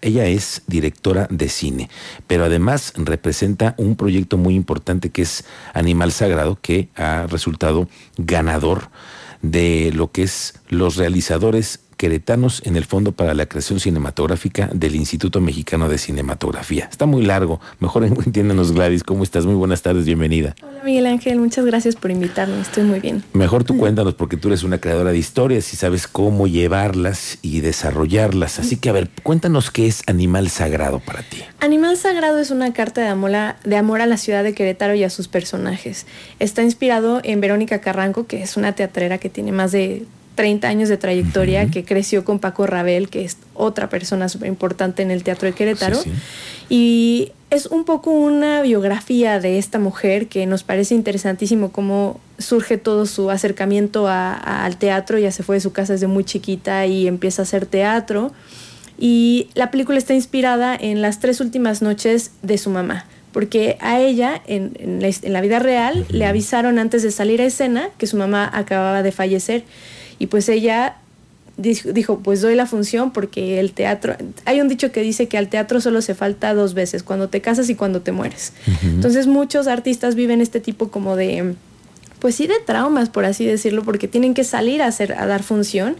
Ella 0.00 0.26
es 0.26 0.62
directora 0.66 1.26
de 1.30 1.48
cine, 1.48 1.88
pero 2.26 2.44
además 2.44 2.92
representa 2.96 3.74
un 3.78 3.96
proyecto 3.96 4.36
muy 4.36 4.54
importante 4.54 5.10
que 5.10 5.22
es 5.22 5.44
Animal 5.74 6.12
Sagrado, 6.12 6.58
que 6.60 6.88
ha 6.96 7.26
resultado 7.26 7.88
ganador 8.16 8.90
de 9.42 9.92
lo 9.94 10.10
que 10.10 10.22
es 10.22 10.54
los 10.68 10.96
realizadores 10.96 11.80
queretanos 12.00 12.62
en 12.64 12.76
el 12.76 12.86
Fondo 12.86 13.12
para 13.12 13.34
la 13.34 13.44
Creación 13.44 13.78
Cinematográfica 13.78 14.70
del 14.72 14.94
Instituto 14.94 15.42
Mexicano 15.42 15.90
de 15.90 15.98
Cinematografía. 15.98 16.88
Está 16.90 17.04
muy 17.04 17.26
largo. 17.26 17.60
Mejor 17.78 18.04
entiéndanos, 18.26 18.72
Gladys. 18.72 19.02
¿Cómo 19.02 19.22
estás? 19.22 19.44
Muy 19.44 19.54
buenas 19.54 19.82
tardes, 19.82 20.06
bienvenida. 20.06 20.54
Hola, 20.62 20.80
Miguel 20.82 21.04
Ángel. 21.04 21.38
Muchas 21.38 21.66
gracias 21.66 21.96
por 21.96 22.10
invitarme. 22.10 22.58
Estoy 22.58 22.84
muy 22.84 23.00
bien. 23.00 23.22
Mejor 23.34 23.64
tú 23.64 23.76
cuéntanos, 23.76 24.14
porque 24.14 24.38
tú 24.38 24.48
eres 24.48 24.62
una 24.62 24.78
creadora 24.78 25.12
de 25.12 25.18
historias 25.18 25.74
y 25.74 25.76
sabes 25.76 26.06
cómo 26.06 26.46
llevarlas 26.46 27.38
y 27.42 27.60
desarrollarlas. 27.60 28.58
Así 28.58 28.76
que, 28.76 28.88
a 28.88 28.92
ver, 28.92 29.10
cuéntanos 29.22 29.70
qué 29.70 29.86
es 29.86 30.02
Animal 30.06 30.48
Sagrado 30.48 31.00
para 31.00 31.20
ti. 31.20 31.42
Animal 31.58 31.98
Sagrado 31.98 32.38
es 32.38 32.50
una 32.50 32.72
carta 32.72 33.02
de 33.02 33.08
amor, 33.08 33.34
a, 33.34 33.58
de 33.62 33.76
amor 33.76 34.00
a 34.00 34.06
la 34.06 34.16
ciudad 34.16 34.42
de 34.42 34.54
Querétaro 34.54 34.94
y 34.94 35.04
a 35.04 35.10
sus 35.10 35.28
personajes. 35.28 36.06
Está 36.38 36.62
inspirado 36.62 37.20
en 37.24 37.42
Verónica 37.42 37.82
Carranco, 37.82 38.26
que 38.26 38.42
es 38.42 38.56
una 38.56 38.72
teatrera 38.72 39.18
que 39.18 39.28
tiene 39.28 39.52
más 39.52 39.72
de 39.72 40.06
30 40.40 40.68
años 40.68 40.88
de 40.88 40.96
trayectoria, 40.96 41.66
que 41.66 41.84
creció 41.84 42.24
con 42.24 42.38
Paco 42.38 42.66
Rabel, 42.66 43.10
que 43.10 43.26
es 43.26 43.36
otra 43.52 43.90
persona 43.90 44.30
súper 44.30 44.48
importante 44.48 45.02
en 45.02 45.10
el 45.10 45.22
Teatro 45.22 45.46
de 45.46 45.52
Querétaro. 45.52 45.98
Y 46.70 47.32
es 47.50 47.66
un 47.66 47.84
poco 47.84 48.10
una 48.10 48.62
biografía 48.62 49.38
de 49.38 49.58
esta 49.58 49.78
mujer 49.78 50.28
que 50.28 50.46
nos 50.46 50.62
parece 50.62 50.94
interesantísimo 50.94 51.72
cómo 51.72 52.20
surge 52.38 52.78
todo 52.78 53.04
su 53.04 53.28
acercamiento 53.28 54.08
al 54.08 54.78
teatro. 54.78 55.18
Ya 55.18 55.30
se 55.30 55.42
fue 55.42 55.56
de 55.56 55.60
su 55.60 55.72
casa 55.72 55.92
desde 55.92 56.06
muy 56.06 56.24
chiquita 56.24 56.86
y 56.86 57.06
empieza 57.06 57.42
a 57.42 57.44
hacer 57.44 57.66
teatro. 57.66 58.32
Y 58.98 59.48
la 59.52 59.70
película 59.70 59.98
está 59.98 60.14
inspirada 60.14 60.74
en 60.74 61.02
las 61.02 61.20
tres 61.20 61.42
últimas 61.42 61.82
noches 61.82 62.30
de 62.40 62.56
su 62.56 62.70
mamá 62.70 63.04
porque 63.32 63.76
a 63.80 64.00
ella 64.00 64.42
en, 64.46 65.00
la, 65.00 65.40
vida 65.40 65.58
real 65.60 66.04
le 66.08 66.26
avisaron 66.26 66.78
antes 66.78 67.02
de 67.02 67.10
salir 67.12 67.40
a 67.40 67.44
escena 67.44 67.90
que 67.96 68.08
su 68.08 68.16
mamá 68.16 68.50
acababa 68.52 69.04
de 69.04 69.12
fallecer 69.12 69.62
y 70.20 70.26
pues 70.26 70.48
ella 70.48 70.98
dijo, 71.56 72.20
pues 72.20 72.40
doy 72.40 72.54
la 72.54 72.66
función 72.66 73.10
porque 73.10 73.58
el 73.58 73.72
teatro, 73.72 74.16
hay 74.44 74.60
un 74.60 74.68
dicho 74.68 74.92
que 74.92 75.02
dice 75.02 75.28
que 75.28 75.36
al 75.36 75.48
teatro 75.48 75.80
solo 75.80 76.02
se 76.02 76.14
falta 76.14 76.54
dos 76.54 76.74
veces, 76.74 77.02
cuando 77.02 77.28
te 77.28 77.40
casas 77.40 77.68
y 77.68 77.74
cuando 77.74 78.02
te 78.02 78.12
mueres. 78.12 78.52
Entonces 78.82 79.26
muchos 79.26 79.66
artistas 79.66 80.14
viven 80.14 80.40
este 80.40 80.60
tipo 80.60 80.90
como 80.90 81.16
de, 81.16 81.54
pues 82.18 82.34
sí, 82.34 82.46
de 82.46 82.54
traumas, 82.64 83.08
por 83.10 83.24
así 83.24 83.44
decirlo, 83.44 83.82
porque 83.82 84.08
tienen 84.08 84.34
que 84.34 84.44
salir 84.44 84.82
a, 84.82 84.86
hacer, 84.86 85.14
a 85.14 85.26
dar 85.26 85.42
función 85.42 85.96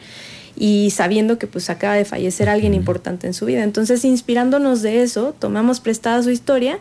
y 0.56 0.90
sabiendo 0.90 1.38
que 1.38 1.46
pues 1.46 1.70
acaba 1.70 1.94
de 1.94 2.04
fallecer 2.04 2.48
alguien 2.48 2.74
importante 2.74 3.26
en 3.26 3.34
su 3.34 3.46
vida. 3.46 3.62
Entonces, 3.62 4.04
inspirándonos 4.04 4.82
de 4.82 5.02
eso, 5.02 5.34
tomamos 5.38 5.80
prestada 5.80 6.22
su 6.22 6.30
historia 6.30 6.78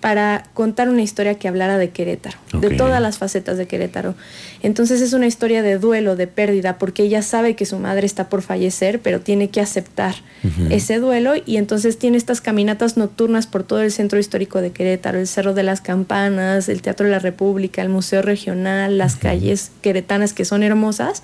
para 0.00 0.44
contar 0.54 0.88
una 0.88 1.02
historia 1.02 1.34
que 1.34 1.48
hablara 1.48 1.76
de 1.76 1.90
Querétaro, 1.90 2.38
de 2.52 2.70
todas 2.70 3.02
las 3.02 3.18
facetas 3.18 3.58
de 3.58 3.66
Querétaro. 3.66 4.14
Entonces 4.62 5.00
es 5.00 5.12
una 5.12 5.26
historia 5.26 5.62
de 5.62 5.78
duelo, 5.78 6.14
de 6.14 6.28
pérdida, 6.28 6.78
porque 6.78 7.02
ella 7.02 7.22
sabe 7.22 7.56
que 7.56 7.66
su 7.66 7.78
madre 7.78 8.06
está 8.06 8.28
por 8.28 8.42
fallecer, 8.42 9.00
pero 9.00 9.20
tiene 9.20 9.50
que 9.50 9.60
aceptar 9.60 10.14
ese 10.70 10.98
duelo 11.00 11.32
y 11.44 11.56
entonces 11.56 11.98
tiene 11.98 12.16
estas 12.16 12.40
caminatas 12.40 12.96
nocturnas 12.96 13.48
por 13.48 13.64
todo 13.64 13.82
el 13.82 13.90
centro 13.90 14.20
histórico 14.20 14.60
de 14.60 14.70
Querétaro, 14.70 15.18
el 15.18 15.26
Cerro 15.26 15.52
de 15.52 15.64
las 15.64 15.80
Campanas, 15.80 16.68
el 16.68 16.80
Teatro 16.80 17.06
de 17.06 17.12
la 17.12 17.18
República, 17.18 17.82
el 17.82 17.88
Museo 17.88 18.22
Regional, 18.22 18.98
las 18.98 19.16
calles 19.16 19.72
queretanas 19.82 20.32
que 20.32 20.44
son 20.44 20.62
hermosas 20.62 21.22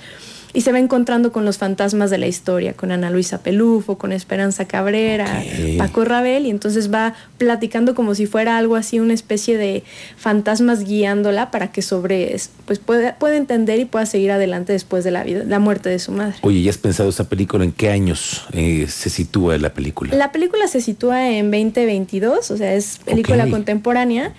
y 0.54 0.60
se 0.60 0.70
va 0.70 0.78
encontrando 0.78 1.32
con 1.32 1.44
los 1.44 1.58
fantasmas 1.58 2.10
de 2.10 2.18
la 2.18 2.28
historia, 2.28 2.74
con 2.74 2.92
Ana 2.92 3.10
Luisa 3.10 3.42
Pelufo, 3.42 3.98
con 3.98 4.12
Esperanza 4.12 4.66
Cabrera, 4.66 5.42
Paco 5.78 6.04
Rabel, 6.04 6.46
y 6.46 6.50
entonces 6.50 6.94
va 6.94 7.14
platicando 7.38 7.96
como 7.96 8.14
si 8.14 8.26
fuera 8.26 8.56
algo 8.56 8.76
así, 8.76 9.00
una 9.00 9.14
especie 9.14 9.58
de 9.58 9.82
fantasmas 10.16 10.84
guiándola 10.84 11.50
para 11.50 11.72
que 11.72 11.82
sobre, 11.82 12.36
pues 12.66 12.78
pueda, 12.78 13.16
pueda 13.18 13.36
entender 13.36 13.80
y 13.80 13.84
pueda 13.84 14.06
seguir 14.06 14.30
adelante 14.30 14.72
después 14.72 15.02
de 15.02 15.10
la 15.10 15.24
vida, 15.24 15.42
la 15.44 15.58
muerte 15.58 15.88
de 15.88 15.98
su 15.98 16.12
madre. 16.12 16.36
Oye, 16.42 16.62
¿ya 16.62 16.70
has 16.70 16.78
pensado 16.78 17.08
esa 17.08 17.28
película? 17.28 17.64
¿En 17.64 17.72
qué 17.72 17.90
años 17.90 18.44
eh, 18.52 18.86
se 18.88 19.10
sitúa 19.10 19.58
la 19.58 19.74
película? 19.74 20.14
La 20.14 20.30
película 20.30 20.68
se 20.68 20.80
sitúa 20.80 21.30
en 21.30 21.50
2022, 21.50 22.52
o 22.52 22.56
sea, 22.56 22.74
es 22.74 23.00
película 23.04 23.50
contemporánea, 23.50 24.32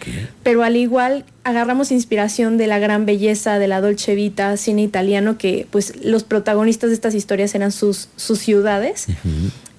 pero 0.44 0.64
al 0.64 0.78
igual 0.78 1.26
agarramos 1.46 1.92
inspiración 1.92 2.58
de 2.58 2.66
la 2.68 2.80
gran 2.80 3.06
belleza 3.06 3.60
de 3.60 3.68
la 3.68 3.80
Dolce 3.80 4.16
Vita, 4.16 4.58
cine 4.58 4.82
italiano, 4.82 5.38
que 5.38 5.68
pues 5.70 6.04
los 6.04 6.24
protagonistas 6.24 6.90
de 6.90 6.96
estas 6.96 7.14
historias 7.14 7.54
eran 7.56 7.72
sus, 7.72 8.10
sus 8.16 8.40
ciudades. 8.40 9.06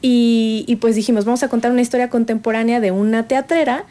y, 0.00 0.64
y, 0.68 0.76
pues 0.76 0.94
dijimos, 0.94 1.24
vamos 1.24 1.42
a 1.42 1.48
contar 1.48 1.72
una 1.72 1.82
historia 1.82 2.08
contemporánea 2.08 2.80
de 2.80 2.92
una 2.92 3.26
teatrera 3.26 3.84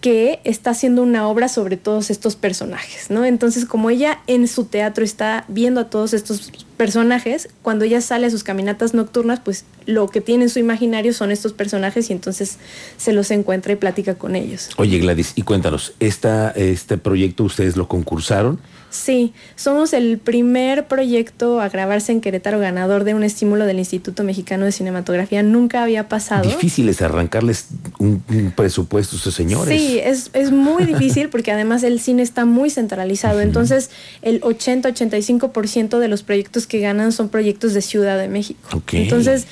que 0.00 0.40
está 0.44 0.70
haciendo 0.70 1.02
una 1.02 1.26
obra 1.26 1.48
sobre 1.48 1.76
todos 1.76 2.10
estos 2.10 2.36
personajes, 2.36 3.10
¿no? 3.10 3.24
Entonces, 3.24 3.64
como 3.64 3.90
ella 3.90 4.20
en 4.28 4.46
su 4.46 4.64
teatro 4.64 5.04
está 5.04 5.44
viendo 5.48 5.80
a 5.80 5.90
todos 5.90 6.14
estos 6.14 6.52
personajes, 6.76 7.48
cuando 7.62 7.84
ella 7.84 8.00
sale 8.00 8.26
a 8.26 8.30
sus 8.30 8.44
caminatas 8.44 8.94
nocturnas, 8.94 9.40
pues 9.40 9.64
lo 9.86 10.08
que 10.08 10.20
tiene 10.20 10.44
en 10.44 10.50
su 10.50 10.60
imaginario 10.60 11.12
son 11.12 11.32
estos 11.32 11.52
personajes 11.52 12.10
y 12.10 12.12
entonces 12.12 12.58
se 12.96 13.12
los 13.12 13.30
encuentra 13.32 13.72
y 13.72 13.76
platica 13.76 14.14
con 14.14 14.36
ellos. 14.36 14.70
Oye, 14.76 14.98
Gladys, 14.98 15.32
y 15.34 15.42
cuéntanos, 15.42 15.94
¿esta, 15.98 16.50
¿este 16.52 16.96
proyecto 16.96 17.42
ustedes 17.42 17.76
lo 17.76 17.88
concursaron? 17.88 18.60
Sí, 18.90 19.34
somos 19.54 19.92
el 19.92 20.18
primer 20.18 20.86
proyecto 20.86 21.60
a 21.60 21.68
grabarse 21.68 22.12
en 22.12 22.20
Querétaro 22.20 22.58
ganador 22.58 23.04
de 23.04 23.14
un 23.14 23.22
estímulo 23.22 23.66
del 23.66 23.78
Instituto 23.78 24.24
Mexicano 24.24 24.64
de 24.64 24.72
Cinematografía. 24.72 25.42
Nunca 25.42 25.82
había 25.82 26.08
pasado. 26.08 26.48
Difícil 26.48 26.88
es 26.88 27.02
arrancarles 27.02 27.66
un, 27.98 28.22
presupuesto 28.56 29.16
a 29.16 29.18
esos 29.18 29.34
señores. 29.34 29.78
Sí, 29.78 29.98
es, 29.98 30.30
es 30.32 30.50
muy 30.50 30.84
difícil 30.84 31.28
porque 31.30 31.52
además 31.52 31.82
el 31.82 32.00
cine 32.00 32.22
está 32.22 32.46
muy 32.46 32.70
centralizado. 32.70 33.40
Entonces, 33.40 33.90
el 34.22 34.40
80-85% 34.40 35.98
de 35.98 36.08
los 36.08 36.22
proyectos 36.22 36.66
que 36.66 36.80
ganan 36.80 37.12
son 37.12 37.28
proyectos 37.28 37.74
de 37.74 37.82
Ciudad 37.82 38.18
de 38.18 38.28
México. 38.28 38.82
Entonces, 38.92 39.46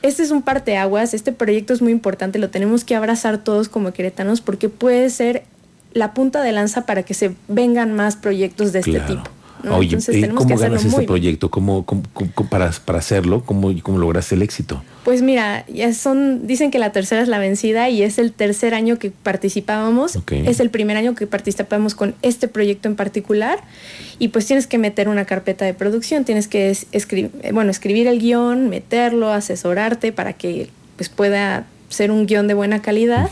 este 0.00 0.22
es 0.22 0.30
un 0.30 0.42
parteaguas, 0.42 1.12
este 1.12 1.32
proyecto 1.32 1.72
es 1.72 1.82
muy 1.82 1.92
importante, 1.92 2.38
lo 2.38 2.50
tenemos 2.50 2.84
que 2.84 2.94
abrazar 2.94 3.42
todos 3.42 3.68
como 3.68 3.92
queretanos 3.92 4.40
porque 4.40 4.68
puede 4.68 5.10
ser 5.10 5.42
la 5.98 6.14
punta 6.14 6.42
de 6.42 6.52
lanza 6.52 6.86
para 6.86 7.02
que 7.02 7.14
se 7.14 7.34
vengan 7.48 7.94
más 7.94 8.16
proyectos 8.16 8.72
de 8.72 8.80
este 8.80 9.00
tipo. 9.00 9.24
Oye, 9.70 9.98
¿cómo 10.34 10.56
ganas 10.56 10.84
este 10.84 11.02
proyecto? 11.02 11.50
¿Cómo, 11.50 11.84
para, 12.48 12.70
para, 12.84 12.98
hacerlo? 12.98 13.42
¿Cómo, 13.44 13.72
¿Cómo 13.82 13.98
lograste 13.98 14.36
el 14.36 14.42
éxito? 14.42 14.82
Pues 15.04 15.22
mira, 15.22 15.64
ya 15.66 15.92
son, 15.92 16.46
dicen 16.46 16.70
que 16.70 16.78
la 16.78 16.92
tercera 16.92 17.22
es 17.22 17.28
la 17.28 17.38
vencida 17.38 17.88
y 17.88 18.02
es 18.02 18.18
el 18.18 18.32
tercer 18.32 18.74
año 18.74 18.98
que 18.98 19.10
participábamos. 19.10 20.18
Es 20.30 20.60
el 20.60 20.70
primer 20.70 20.96
año 20.96 21.14
que 21.14 21.26
participamos 21.26 21.94
con 21.94 22.14
este 22.22 22.46
proyecto 22.46 22.88
en 22.88 22.94
particular. 22.94 23.58
Y 24.20 24.28
pues 24.28 24.46
tienes 24.46 24.66
que 24.66 24.78
meter 24.78 25.08
una 25.08 25.24
carpeta 25.24 25.64
de 25.64 25.74
producción, 25.74 26.24
tienes 26.24 26.46
que 26.46 26.70
escribir, 26.92 27.32
bueno, 27.52 27.70
escribir 27.70 28.06
el 28.06 28.20
guion, 28.20 28.68
meterlo, 28.68 29.32
asesorarte 29.32 30.12
para 30.12 30.34
que 30.34 30.70
pues 30.96 31.08
pueda 31.08 31.66
ser 31.88 32.10
un 32.10 32.26
guion 32.26 32.46
de 32.48 32.54
buena 32.54 32.82
calidad 32.82 33.30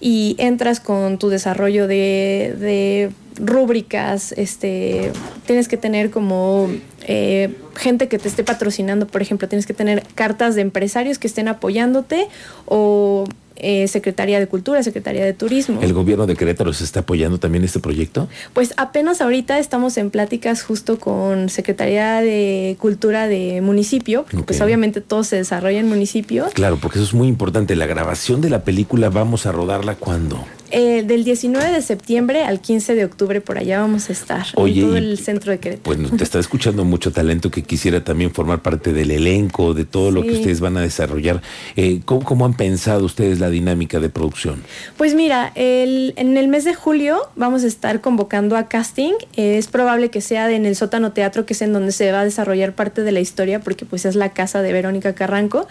y 0.00 0.36
entras 0.38 0.80
con 0.80 1.18
tu 1.18 1.28
desarrollo 1.28 1.86
de, 1.86 2.54
de 2.58 3.10
rúbricas, 3.38 4.32
este, 4.32 5.12
tienes 5.46 5.68
que 5.68 5.76
tener 5.76 6.10
como 6.10 6.68
eh, 7.02 7.54
gente 7.74 8.08
que 8.08 8.18
te 8.18 8.28
esté 8.28 8.44
patrocinando, 8.44 9.06
por 9.06 9.22
ejemplo, 9.22 9.48
tienes 9.48 9.66
que 9.66 9.74
tener 9.74 10.02
cartas 10.14 10.54
de 10.54 10.62
empresarios 10.62 11.18
que 11.18 11.26
estén 11.26 11.48
apoyándote 11.48 12.28
o 12.66 13.24
eh, 13.56 13.88
Secretaría 13.88 14.38
de 14.38 14.46
Cultura, 14.46 14.82
Secretaría 14.82 15.24
de 15.24 15.32
Turismo. 15.32 15.80
¿El 15.82 15.92
gobierno 15.92 16.26
de 16.26 16.36
Querétaro 16.36 16.72
se 16.72 16.84
está 16.84 17.00
apoyando 17.00 17.38
también 17.38 17.64
este 17.64 17.80
proyecto? 17.80 18.28
Pues 18.52 18.74
apenas 18.76 19.20
ahorita 19.20 19.58
estamos 19.58 19.96
en 19.98 20.10
pláticas 20.10 20.62
justo 20.62 20.98
con 20.98 21.48
Secretaría 21.48 22.20
de 22.20 22.76
Cultura 22.78 23.28
de 23.28 23.60
municipio, 23.60 24.24
pues 24.46 24.60
obviamente 24.60 25.00
todo 25.00 25.24
se 25.24 25.36
desarrolla 25.36 25.80
en 25.80 25.88
municipio. 25.88 26.46
Claro, 26.54 26.78
porque 26.80 26.98
eso 26.98 27.06
es 27.06 27.14
muy 27.14 27.28
importante. 27.28 27.76
La 27.76 27.86
grabación 27.86 28.40
de 28.40 28.50
la 28.50 28.62
película 28.62 29.10
vamos 29.10 29.46
a 29.46 29.52
rodarla 29.52 29.94
cuando? 29.94 30.44
Eh, 30.70 31.04
del 31.04 31.24
19 31.24 31.70
de 31.70 31.82
septiembre 31.82 32.42
al 32.42 32.60
15 32.60 32.94
de 32.94 33.04
octubre, 33.04 33.40
por 33.40 33.58
allá 33.58 33.80
vamos 33.80 34.08
a 34.08 34.12
estar, 34.12 34.46
en 34.56 34.80
todo 34.80 34.96
el 34.96 35.18
centro 35.18 35.52
de 35.52 35.58
Querétaro. 35.58 35.96
Pues 35.96 36.16
te 36.16 36.24
está 36.24 36.38
escuchando 36.38 36.84
mucho 36.84 37.12
talento 37.12 37.50
que 37.50 37.62
quisiera 37.62 38.02
también 38.02 38.32
formar 38.32 38.62
parte 38.62 38.92
del 38.92 39.10
elenco, 39.10 39.74
de 39.74 39.84
todo 39.84 40.10
lo 40.10 40.22
que 40.22 40.32
ustedes 40.32 40.60
van 40.60 40.76
a 40.76 40.80
desarrollar. 40.80 41.42
Eh, 41.76 42.00
¿cómo, 42.04 42.44
han 42.44 42.54
pensado 42.54 43.04
ustedes 43.04 43.38
la 43.38 43.50
dinámica 43.50 44.00
de 44.00 44.08
producción? 44.08 44.62
Pues 44.96 45.14
mira, 45.14 45.52
en 45.54 46.36
el 46.36 46.48
mes 46.48 46.64
de 46.64 46.74
julio 46.74 47.20
vamos 47.36 47.64
a 47.64 47.66
estar 47.66 48.00
convocando 48.00 48.56
a 48.56 48.68
casting. 48.68 49.14
es 49.36 49.68
probable 49.68 50.10
que 50.10 50.20
sea 50.20 50.50
en 50.50 50.66
el 50.66 50.76
sótano 50.76 51.12
teatro, 51.12 51.46
que 51.46 51.52
es 51.52 51.62
en 51.62 51.72
donde 51.72 51.92
se 51.92 52.10
va 52.12 52.20
a 52.20 52.24
desarrollar 52.24 52.74
parte 52.74 53.02
de 53.02 53.12
la 53.12 53.20
historia, 53.20 53.60
porque 53.60 53.84
pues 53.84 54.04
es 54.04 54.16
la 54.16 54.30
casa 54.30 54.62
de 54.62 54.72
Verónica 54.72 55.14
Carranco. 55.14 55.68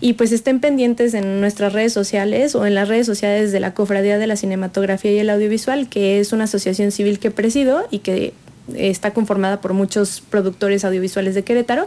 Y 0.00 0.14
pues 0.14 0.32
estén 0.32 0.60
pendientes 0.60 1.14
en 1.14 1.40
nuestras 1.40 1.72
redes 1.72 1.92
sociales 1.92 2.54
o 2.54 2.66
en 2.66 2.74
las 2.74 2.88
redes 2.88 3.06
sociales 3.06 3.52
de 3.52 3.60
la 3.60 3.74
Cofradía 3.74 4.18
de 4.18 4.26
la 4.26 4.35
cinematografía 4.36 5.12
y 5.12 5.18
el 5.18 5.30
audiovisual, 5.30 5.88
que 5.88 6.20
es 6.20 6.32
una 6.32 6.44
asociación 6.44 6.92
civil 6.92 7.18
que 7.18 7.30
presido 7.30 7.86
y 7.90 8.00
que 8.00 8.32
está 8.74 9.12
conformada 9.12 9.60
por 9.60 9.72
muchos 9.72 10.22
productores 10.28 10.84
audiovisuales 10.84 11.34
de 11.34 11.44
Querétaro 11.44 11.86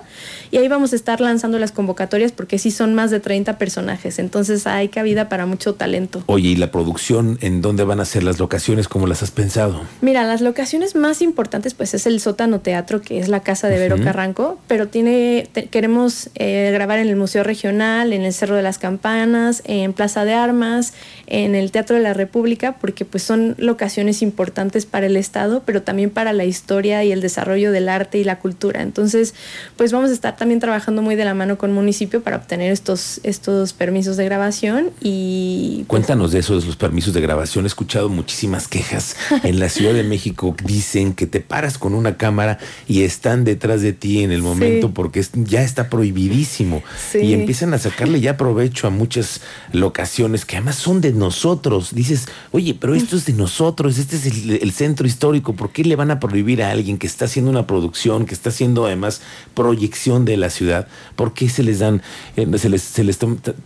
y 0.51 0.57
ahí 0.57 0.67
vamos 0.67 0.93
a 0.93 0.95
estar 0.95 1.19
lanzando 1.19 1.59
las 1.59 1.71
convocatorias 1.71 2.31
porque 2.31 2.57
sí 2.57 2.71
son 2.71 2.93
más 2.93 3.11
de 3.11 3.19
30 3.19 3.57
personajes, 3.57 4.19
entonces 4.19 4.65
hay 4.67 4.89
cabida 4.89 5.29
para 5.29 5.45
mucho 5.45 5.73
talento. 5.73 6.23
Oye, 6.27 6.49
¿y 6.49 6.55
la 6.55 6.71
producción 6.71 7.37
en 7.41 7.61
dónde 7.61 7.83
van 7.83 7.99
a 7.99 8.05
ser 8.05 8.23
las 8.23 8.39
locaciones? 8.39 8.87
¿Cómo 8.87 9.07
las 9.07 9.23
has 9.23 9.31
pensado? 9.31 9.81
Mira, 10.01 10.23
las 10.23 10.41
locaciones 10.41 10.95
más 10.95 11.21
importantes 11.21 11.73
pues 11.73 11.93
es 11.93 12.05
el 12.05 12.19
sótano 12.19 12.59
teatro 12.59 13.01
que 13.01 13.19
es 13.19 13.27
la 13.27 13.41
casa 13.41 13.67
de 13.67 13.77
Vero 13.77 13.97
Carranco, 14.01 14.57
pero 14.67 14.87
tiene 14.87 15.49
queremos 15.71 16.29
eh, 16.35 16.69
grabar 16.73 16.99
en 16.99 17.09
el 17.09 17.15
Museo 17.15 17.43
Regional, 17.43 18.13
en 18.13 18.21
el 18.21 18.33
Cerro 18.33 18.55
de 18.55 18.61
las 18.61 18.77
Campanas, 18.77 19.61
en 19.65 19.93
Plaza 19.93 20.25
de 20.25 20.33
Armas, 20.33 20.93
en 21.29 21.53
el 21.53 21.71
Teatro 21.71 21.95
de 21.95 22.01
la 22.01 22.13
República, 22.13 22.75
porque 22.81 23.05
pues 23.05 23.23
son 23.23 23.55
locaciones 23.59 24.21
importantes 24.23 24.87
para 24.87 25.05
el 25.05 25.15
Estado, 25.15 25.61
pero 25.63 25.83
también 25.83 26.09
para 26.09 26.33
la 26.33 26.43
historia 26.43 27.03
y 27.03 27.11
el 27.11 27.21
desarrollo 27.21 27.71
del 27.71 27.87
arte 27.87 28.17
y 28.17 28.23
la 28.23 28.39
cultura. 28.39 28.81
Entonces, 28.81 29.35
pues 29.77 29.91
vamos 29.91 30.09
a 30.09 30.13
estar 30.13 30.35
también 30.35 30.59
trabajando 30.59 31.03
muy 31.03 31.15
de 31.15 31.25
la 31.25 31.35
mano 31.35 31.59
con 31.59 31.69
el 31.69 31.75
municipio 31.75 32.21
para 32.23 32.37
obtener 32.37 32.71
estos, 32.71 33.19
estos 33.23 33.73
permisos 33.73 34.17
de 34.17 34.25
grabación 34.25 34.89
y... 35.01 35.85
Cuéntanos 35.87 36.31
de 36.31 36.39
eso, 36.39 36.59
de 36.59 36.65
los 36.65 36.75
permisos 36.75 37.13
de 37.13 37.21
grabación. 37.21 37.65
He 37.65 37.67
escuchado 37.67 38.09
muchísimas 38.09 38.67
quejas. 38.67 39.15
En 39.43 39.59
la 39.59 39.69
Ciudad 39.69 39.93
de 39.93 40.03
México 40.03 40.55
dicen 40.65 41.13
que 41.13 41.27
te 41.27 41.41
paras 41.41 41.77
con 41.77 41.93
una 41.93 42.17
cámara 42.17 42.57
y 42.87 43.03
están 43.03 43.43
detrás 43.43 43.83
de 43.83 43.93
ti 43.93 44.23
en 44.23 44.31
el 44.31 44.41
momento 44.41 44.91
porque 44.95 45.23
ya 45.35 45.61
está 45.61 45.89
prohibidísimo. 45.89 46.81
Y 47.13 47.33
empiezan 47.33 47.75
a 47.75 47.77
sacarle 47.77 48.19
ya 48.19 48.35
provecho 48.35 48.87
a 48.87 48.89
muchas 48.89 49.41
locaciones 49.73 50.45
que 50.45 50.57
además 50.57 50.75
son 50.75 51.01
de 51.01 51.18
nosotros. 51.19 51.93
Dices, 51.93 52.27
oye, 52.51 52.73
pero 52.73 52.95
esto 52.95 53.15
es 53.15 53.25
de 53.25 53.33
nosotros, 53.33 53.97
este 53.97 54.15
es 54.15 54.25
el, 54.25 54.71
centro 54.71 55.05
histórico, 55.05 55.53
¿por 55.53 55.71
qué 55.71 55.83
le 55.83 55.95
van 55.95 56.09
a 56.11 56.19
prohibir 56.19 56.63
a 56.63 56.71
alguien 56.71 56.97
que 56.97 57.07
está 57.07 57.25
haciendo 57.25 57.51
una 57.51 57.67
producción, 57.67 58.25
que 58.25 58.33
está 58.33 58.49
haciendo 58.49 58.85
además 58.85 59.21
proyección 59.53 60.25
de 60.25 60.37
la 60.37 60.49
ciudad? 60.49 60.87
¿Por 61.15 61.33
qué 61.33 61.49
se 61.49 61.63
les 61.63 61.79
dan, 61.79 62.01
eh, 62.35 62.47
se 62.57 62.69
les, 62.69 62.81
se 62.81 63.03
les 63.03 63.19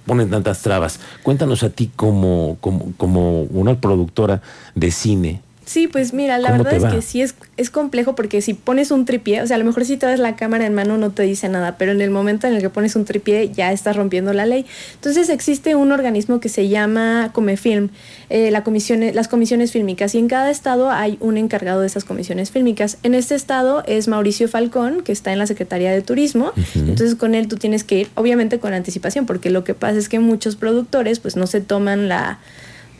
ponen 0.06 0.30
tantas 0.30 0.62
trabas? 0.62 1.00
Cuéntanos 1.24 1.64
a 1.64 1.70
ti 1.70 1.92
como, 1.96 2.58
como, 2.60 2.94
como 2.98 3.44
una 3.44 3.80
productora 3.80 4.42
de 4.76 4.92
cine, 4.92 5.42
Sí, 5.66 5.88
pues 5.88 6.14
mira, 6.14 6.38
la 6.38 6.52
verdad 6.52 6.74
es 6.74 6.84
que 6.84 7.02
sí 7.02 7.22
es, 7.22 7.36
es 7.56 7.70
complejo 7.70 8.16
porque 8.16 8.42
si 8.42 8.54
pones 8.54 8.92
un 8.92 9.06
tripié, 9.06 9.42
o 9.42 9.48
sea, 9.48 9.56
a 9.56 9.60
lo 9.60 9.66
mejor 9.66 9.86
si 9.86 9.96
te 9.96 10.06
das 10.06 10.20
la 10.20 10.36
cámara 10.36 10.66
en 10.66 10.74
mano 10.74 10.98
no 10.98 11.12
te 11.12 11.24
dice 11.24 11.48
nada, 11.48 11.78
pero 11.78 11.94
en 11.94 12.02
el 12.02 12.10
momento 12.10 12.48
en 12.48 12.56
el 12.56 12.62
que 12.62 12.70
pones 12.70 12.96
un 12.96 13.06
tripié 13.06 13.50
ya 13.50 13.72
estás 13.72 13.96
rompiendo 13.96 14.34
la 14.34 14.46
ley. 14.46 14.66
Entonces 14.96 15.30
existe 15.30 15.76
un 15.76 15.92
organismo 15.92 16.40
que 16.40 16.50
se 16.50 16.68
llama 16.68 17.32
Comefilm, 17.34 17.90
eh, 18.30 18.52
la 18.52 18.64
comisión, 18.64 19.02
las 19.14 19.28
comisiones 19.28 19.72
fílmicas, 19.72 20.16
y 20.16 20.20
en 20.20 20.28
cada 20.28 20.52
estado 20.52 20.92
hay 20.92 21.18
un 21.22 21.38
encargado 21.38 21.82
de 21.82 21.88
esas 21.88 22.04
comisiones 22.04 22.52
fílmicas. 22.52 22.98
En 23.04 23.16
este 23.16 23.36
estado 23.36 23.84
es 23.88 24.08
Mauricio 24.08 24.50
Falcón, 24.50 25.02
que 25.02 25.14
está 25.14 25.32
en 25.32 25.40
la 25.40 25.48
Secretaría 25.48 25.92
de 25.92 26.02
Turismo, 26.02 26.52
entonces 26.76 27.16
con 27.16 27.36
él 27.36 27.48
tú 27.48 27.56
tienes 27.56 27.84
que 27.84 28.00
ir, 28.00 28.10
obviamente 28.16 28.60
con 28.60 28.74
anticipación, 28.74 29.26
porque 29.26 29.50
lo 29.50 29.64
que 29.64 29.74
pasa 29.74 29.98
es 29.98 30.10
que 30.10 30.20
muchos 30.20 30.56
productores 30.56 31.20
pues 31.20 31.36
no 31.38 31.48
se 31.48 31.62
toman 31.62 32.10
la 32.10 32.40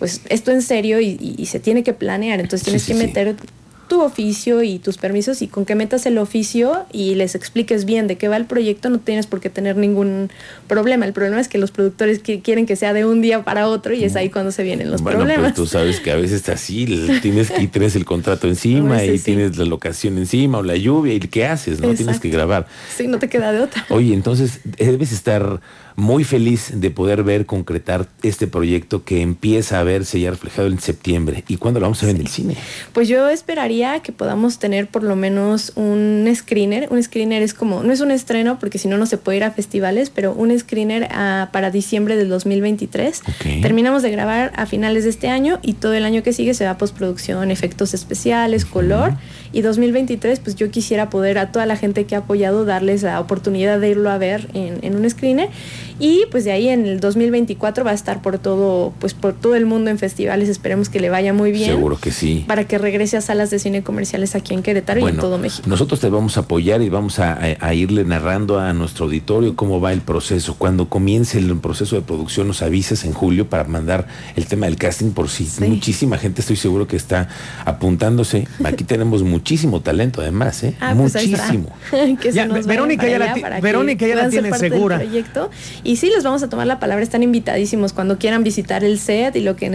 pues 0.04 0.20
esto 0.28 0.52
en 0.52 0.62
serio 0.62 1.00
y, 1.00 1.46
se 1.46 1.62
tiene 1.62 1.82
que 1.82 1.94
planear. 1.94 2.42
Entonces 2.42 2.66
tienes 2.66 2.86
que 2.86 2.94
meter 2.94 3.38
tu 3.88 4.02
oficio 4.02 4.62
y 4.62 4.78
tus 4.78 4.98
permisos 4.98 5.42
y 5.42 5.48
con 5.48 5.64
que 5.64 5.76
metas 5.76 6.06
el 6.06 6.18
oficio 6.18 6.86
y 6.92 7.16
les 7.16 7.36
expliques 7.36 7.86
bien 7.86 8.08
de 8.08 8.18
qué 8.18 8.28
va 8.28 8.36
el 8.36 8.44
proyecto 8.44 8.90
no 8.90 9.00
tienes 9.00 9.28
por 9.28 9.40
qué 9.40 9.50
tener 9.50 9.78
ningún 9.78 10.30
problema. 10.68 11.06
El 11.06 11.14
problema 11.14 11.40
es 11.40 11.48
que 11.48 11.58
los 11.58 11.72
productores 11.72 12.20
quieren 12.20 12.66
que 12.66 12.76
sea 12.76 12.92
de 12.92 13.06
un 13.06 13.22
día 13.22 13.46
para 13.46 13.70
otro 13.70 13.94
y 13.94 14.04
es 14.04 14.18
ahí 14.18 14.30
cuando 14.30 14.52
se 14.52 14.64
vienen 14.64 14.92
los 14.92 15.02
bueno, 15.02 15.20
problemas. 15.20 15.54
Pues 15.54 15.56
tú 15.56 15.68
sabes 15.68 16.02
que 16.02 16.12
a 16.12 16.18
veces 16.18 16.34
está 16.34 16.52
así, 16.52 16.86
tienes 17.22 17.50
que 17.50 17.66
tienes 17.70 17.96
el 17.96 18.04
contrato 18.04 18.50
encima 18.50 19.02
y 19.06 19.20
tienes 19.20 19.58
la 19.58 19.64
locación 19.64 20.18
encima 20.18 20.58
o 20.58 20.64
la 20.64 20.76
lluvia 20.76 21.14
y 21.14 21.22
qué 21.22 21.46
haces, 21.46 21.80
¿no? 21.80 21.94
Tienes 21.94 22.20
que 22.20 22.28
grabar. 22.28 22.68
Sí, 22.94 23.08
no 23.08 23.20
te 23.20 23.30
queda 23.30 23.54
de 23.54 23.62
otra. 23.62 23.86
Oye, 23.88 24.14
entonces 24.14 24.60
debes 24.66 25.14
estar 25.14 25.62
muy 25.96 26.24
feliz 26.24 26.72
de 26.76 26.92
poder 26.92 27.24
ver 27.24 27.46
concretar 27.46 28.08
este 28.22 28.48
proyecto 28.48 29.04
que 29.04 29.22
empieza 29.22 29.80
a 29.80 29.84
verse 29.84 30.20
ya 30.20 30.32
reflejado 30.32 30.68
en 30.68 30.80
septiembre. 30.80 31.44
¿Y 31.48 31.58
cuándo 31.58 31.80
lo 31.80 31.86
vamos 31.86 32.02
a 32.04 32.08
ver 32.08 32.16
en 32.16 32.22
el 32.22 32.28
cine? 32.28 32.56
Pues 32.94 33.08
yo 33.08 33.30
esperaría 33.30 34.00
que 34.00 34.12
podamos 34.12 34.60
tener 34.60 34.88
por 34.88 35.04
lo 35.04 35.16
menos 35.16 35.72
un 35.76 36.32
screener. 36.36 36.88
Un 36.92 37.02
screener 37.02 37.42
es 37.42 37.54
como, 37.54 37.84
no 37.84 37.94
es 37.94 38.02
un 38.02 38.12
estreno 38.12 38.60
porque 38.60 38.78
si 38.78 38.88
no, 38.88 38.98
no 38.98 39.06
se 39.06 39.18
puede 39.18 39.38
ir 39.38 39.44
a 39.44 39.52
festivales, 39.52 40.10
pero 40.10 40.34
un 40.34 40.58
screener 40.58 41.08
ah, 41.12 41.50
para 41.52 41.72
diciembre 41.72 42.16
del 42.16 42.30
2023. 42.30 43.22
Terminamos 43.62 44.02
de 44.04 44.12
grabar 44.12 44.52
a 44.56 44.66
finales 44.66 45.04
de 45.04 45.10
este 45.10 45.30
año 45.30 45.60
y 45.62 45.74
todo 45.74 45.94
el 45.94 46.06
año 46.06 46.24
que 46.24 46.34
sigue 46.34 46.54
se 46.54 46.66
va 46.66 46.72
a 46.72 46.78
postproducción, 46.78 47.52
efectos 47.52 47.94
especiales, 47.94 48.66
color. 48.66 49.14
Y 49.52 49.62
2023, 49.62 50.40
pues 50.40 50.56
yo 50.56 50.72
quisiera 50.72 51.10
poder 51.10 51.38
a 51.38 51.52
toda 51.52 51.66
la 51.66 51.76
gente 51.76 52.06
que 52.06 52.16
ha 52.16 52.20
apoyado 52.20 52.66
darles 52.66 53.04
la 53.04 53.20
oportunidad 53.20 53.80
de 53.80 53.90
irlo 53.90 54.10
a 54.10 54.18
ver 54.18 54.50
en, 54.54 54.80
en 54.82 54.96
un 54.96 55.08
screener. 55.10 55.50
Y 56.00 56.26
pues 56.32 56.44
de 56.44 56.52
ahí 56.52 56.70
en 56.70 56.86
el 56.86 57.00
2024 57.00 57.84
va 57.84 57.92
a 57.92 57.94
estar 57.94 58.22
por 58.22 58.40
todo, 58.40 58.94
pues 59.00 59.14
por 59.14 59.34
todo 59.34 59.56
el 59.56 59.66
mundo 59.66 59.90
en 59.90 59.98
festivales. 59.98 60.50
Esperemos 60.50 60.90
que 60.90 61.00
le 61.00 61.10
vaya 61.10 61.34
muy 61.34 61.52
bien. 61.52 61.70
Seguro 61.70 61.98
que 61.98 62.12
sí. 62.12 62.46
Para 62.48 62.66
que 62.66 62.78
regrese 62.78 63.18
a 63.18 63.22
salas 63.22 63.50
de 63.50 63.60
cine 63.60 63.84
comerciales 63.84 64.36
aquí 64.36 64.54
en 64.54 64.64
Querétaro 64.64 65.02
y 65.02 65.10
en 65.10 65.18
todo 65.18 65.38
México. 65.38 65.68
Nosotros 65.68 66.00
te 66.00 66.10
vamos 66.10 66.38
a 66.38 66.42
apoyar 66.42 66.82
y 66.82 66.90
vamos 66.90 67.20
a, 67.20 67.74
irle 67.74 68.04
narrando 68.04 68.60
a 68.60 68.74
nuestro 68.74 69.06
auditorio 69.06 69.56
cómo 69.56 69.82
va 69.82 69.94
el 69.94 70.02
proceso. 70.02 70.56
Cuando 70.58 70.90
comience 70.90 71.38
el 71.40 71.58
proceso 71.58 71.96
de 71.96 72.02
producción, 72.02 72.48
nos 72.48 72.62
avisas 72.62 73.04
en 73.06 73.14
julio 73.14 73.48
para 73.50 73.64
mandar 73.64 74.08
el 74.36 74.46
tema 74.46 74.66
del 74.66 74.76
casting 74.76 75.12
por 75.12 75.30
si 75.30 75.48
muchísima 75.66 76.18
gente 76.18 76.42
estoy 76.42 76.56
seguro 76.56 76.88
que 76.88 76.96
está 76.96 77.30
apuntándose. 77.66 78.48
Aquí 78.64 78.84
tenemos 78.94 79.24
muchísimo 79.24 79.82
talento 79.82 80.22
además, 80.22 80.64
¿eh? 80.64 80.76
Ah, 80.80 80.94
pues 80.98 81.14
muchísimo. 81.14 81.70
Verónica 82.66 83.08
ya 83.08 83.20
la, 83.20 83.60
Verónica 83.60 84.08
ya 84.08 84.16
la 84.16 84.30
tiene 84.30 84.54
segura. 84.58 85.02
Y 85.84 85.98
sí, 85.98 86.10
les 86.14 86.24
vamos 86.24 86.42
a 86.44 86.50
tomar 86.50 86.68
la 86.68 86.80
palabra, 86.80 87.04
están 87.04 87.24
invitadísimos 87.24 87.94
cuando 87.94 88.18
quieran 88.18 88.44
visitar 88.44 88.84
el 88.84 89.00
set 89.00 89.36
y 89.36 89.42
lo 89.42 89.56
que, 89.56 89.70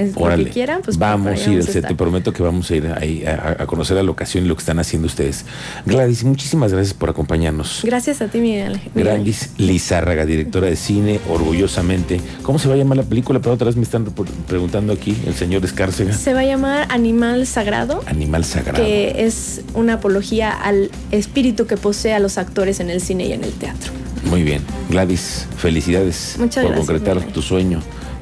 quieran. 0.53 0.83
Pues 0.83 0.99
vamos 0.99 1.47
a 1.47 1.51
ir 1.51 1.59
al 1.59 1.65
set, 1.65 1.87
te 1.87 1.95
prometo 1.95 2.33
que 2.33 2.43
vamos 2.43 2.71
a 2.71 2.77
ir 2.77 2.87
ahí 2.99 3.25
a, 3.27 3.67
conocer 3.67 3.97
la 3.97 4.03
locación 4.03 4.45
y 4.45 4.49
lo 4.49 4.57
que 4.57 4.61
están 4.61 4.79
haciendo 4.79 5.07
ustedes. 5.07 5.45
Gladys, 5.85 6.25
muchísimas 6.25 6.73
gracias 6.73 6.95
por 6.95 7.11
acompañarnos. 7.11 7.81
Gracias 7.85 8.23
a 8.23 8.29
ti, 8.29 8.39
Miguel. 8.39 8.81
Gladys 8.95 9.51
Lizárraga, 9.59 10.25
directora 10.25 10.69
de 10.69 10.77
cine, 10.77 11.21
orgullosamente. 11.29 12.21
¿Cómo 12.43 12.59
se 12.59 12.69
va 12.69 12.75
a 12.75 12.79
llamar 12.79 12.97
la 12.99 13.05
película? 13.05 13.41
Pero 13.41 13.55
otra 13.55 13.67
vez 13.67 13.77
me 13.77 13.83
están 13.83 14.05
preguntando 14.47 14.93
aquí 14.93 15.17
el 15.27 15.35
señor 15.35 15.65
Escárcega. 15.65 16.13
Se 16.13 16.33
va 16.33 16.41
a 16.41 16.45
llamar 16.45 16.87
Animal 16.91 17.47
Sagrado. 17.47 18.03
Animal 18.07 18.45
Sagrado. 18.45 18.83
Que 18.83 19.27
es 19.27 19.63
una 19.75 19.95
apología 19.95 20.51
al 20.51 20.91
espíritu 21.11 21.67
que 21.67 21.77
posee 21.77 22.15
a 22.15 22.19
los 22.19 22.39
actores 22.39 22.81
en 22.81 22.91
el 22.91 23.01
cine 23.01 23.27
y 23.27 23.33
en 23.33 23.45
el 23.45 23.53
teatro. 23.53 23.98
Muy 24.25 24.43
bien. 24.43 24.63
Gladys, 24.89 25.47
felicidades 25.57 26.37
por 26.39 26.75
concretar 26.75 27.21
tu 27.33 27.43
sueño. 27.43 27.81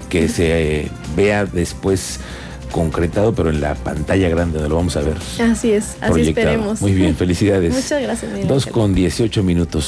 Que 0.09 0.29
se 0.29 0.83
eh, 0.83 0.91
vea 1.17 1.47
después 1.47 2.21
concretado, 2.71 3.35
pero 3.35 3.51
en 3.51 3.61
la 3.61 3.75
pantalla 3.75 4.29
grande 4.29 4.55
donde 4.55 4.69
lo 4.69 4.77
vamos 4.77 4.97
a 4.97 5.01
ver. 5.01 5.17
Así 5.41 5.73
es, 5.73 5.97
así 6.01 6.21
esperemos. 6.21 6.81
Muy 6.81 6.93
bien, 6.93 7.17
felicidades. 7.17 7.75
Muchas 7.75 8.03
gracias. 8.03 8.47
Dos 8.47 8.67
con 8.67 8.95
18 8.95 9.43
minutos. 9.43 9.85